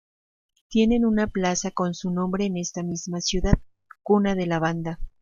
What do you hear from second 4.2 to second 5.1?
de la banda.